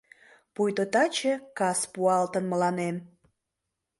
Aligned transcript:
Пуйто 0.53 0.83
таче 0.93 1.33
кас 1.57 1.79
пуалтын 1.93 2.43
мыланем 2.51 2.95